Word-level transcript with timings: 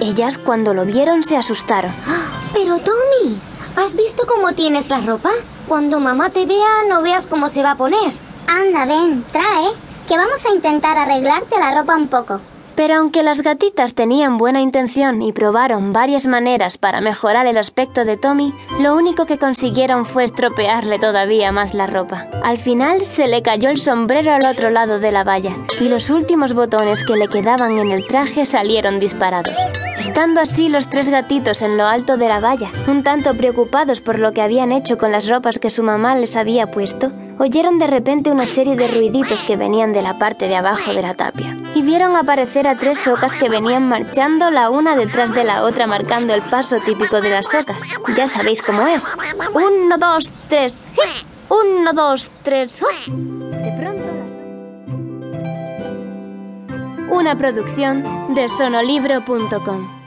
Ellas, 0.00 0.38
cuando 0.38 0.74
lo 0.74 0.84
vieron, 0.84 1.22
se 1.22 1.36
asustaron. 1.36 1.92
Pero 2.54 2.78
Tommy, 2.78 3.40
¿has 3.76 3.96
visto 3.96 4.24
cómo 4.26 4.52
tienes 4.52 4.90
la 4.90 5.00
ropa? 5.00 5.30
Cuando 5.66 6.00
mamá 6.00 6.30
te 6.30 6.46
vea, 6.46 6.84
no 6.88 7.02
veas 7.02 7.26
cómo 7.26 7.48
se 7.48 7.62
va 7.62 7.72
a 7.72 7.76
poner. 7.76 8.12
Anda, 8.46 8.86
ven, 8.86 9.24
trae, 9.32 9.70
que 10.06 10.16
vamos 10.16 10.44
a 10.46 10.54
intentar 10.54 10.96
arreglarte 10.96 11.58
la 11.58 11.74
ropa 11.74 11.96
un 11.96 12.08
poco. 12.08 12.40
Pero 12.78 12.94
aunque 12.94 13.24
las 13.24 13.42
gatitas 13.42 13.94
tenían 13.94 14.38
buena 14.38 14.60
intención 14.60 15.20
y 15.20 15.32
probaron 15.32 15.92
varias 15.92 16.26
maneras 16.26 16.78
para 16.78 17.00
mejorar 17.00 17.46
el 17.46 17.58
aspecto 17.58 18.04
de 18.04 18.16
Tommy, 18.16 18.54
lo 18.78 18.94
único 18.94 19.26
que 19.26 19.36
consiguieron 19.36 20.06
fue 20.06 20.22
estropearle 20.22 21.00
todavía 21.00 21.50
más 21.50 21.74
la 21.74 21.88
ropa. 21.88 22.28
Al 22.44 22.56
final 22.56 23.04
se 23.04 23.26
le 23.26 23.42
cayó 23.42 23.68
el 23.68 23.78
sombrero 23.78 24.32
al 24.32 24.46
otro 24.46 24.70
lado 24.70 25.00
de 25.00 25.10
la 25.10 25.24
valla 25.24 25.56
y 25.80 25.88
los 25.88 26.08
últimos 26.08 26.54
botones 26.54 27.02
que 27.04 27.16
le 27.16 27.26
quedaban 27.26 27.78
en 27.78 27.90
el 27.90 28.06
traje 28.06 28.46
salieron 28.46 29.00
disparados. 29.00 29.56
Estando 29.98 30.40
así 30.40 30.68
los 30.68 30.88
tres 30.88 31.08
gatitos 31.08 31.60
en 31.60 31.76
lo 31.76 31.84
alto 31.86 32.16
de 32.16 32.28
la 32.28 32.38
valla, 32.38 32.70
un 32.86 33.02
tanto 33.02 33.34
preocupados 33.34 34.00
por 34.00 34.20
lo 34.20 34.32
que 34.32 34.42
habían 34.42 34.70
hecho 34.70 34.96
con 34.96 35.10
las 35.10 35.28
ropas 35.28 35.58
que 35.58 35.70
su 35.70 35.82
mamá 35.82 36.14
les 36.14 36.36
había 36.36 36.70
puesto, 36.70 37.10
oyeron 37.38 37.78
de 37.78 37.88
repente 37.88 38.30
una 38.30 38.46
serie 38.46 38.76
de 38.76 38.86
ruiditos 38.86 39.42
que 39.42 39.56
venían 39.56 39.92
de 39.92 40.02
la 40.02 40.18
parte 40.18 40.46
de 40.46 40.54
abajo 40.54 40.94
de 40.94 41.02
la 41.02 41.14
tapia. 41.14 41.56
Y 41.74 41.82
vieron 41.82 42.14
aparecer 42.14 42.68
a 42.68 42.76
tres 42.76 42.98
socas 42.98 43.34
que 43.34 43.48
venían 43.48 43.88
marchando 43.88 44.50
la 44.50 44.70
una 44.70 44.94
detrás 44.94 45.34
de 45.34 45.42
la 45.42 45.64
otra 45.64 45.88
marcando 45.88 46.32
el 46.32 46.42
paso 46.42 46.78
típico 46.80 47.20
de 47.20 47.30
las 47.30 47.46
socas. 47.46 47.82
Ya 48.16 48.28
sabéis 48.28 48.62
cómo 48.62 48.86
es. 48.86 49.10
Uno, 49.52 49.98
dos, 49.98 50.32
tres. 50.48 50.84
Uno, 51.48 51.92
dos, 51.92 52.30
tres. 52.44 52.78
De 53.08 53.72
pronto 53.78 54.02
las... 54.02 54.37
Una 57.18 57.36
producción 57.36 58.04
de 58.32 58.48
sonolibro.com 58.48 59.97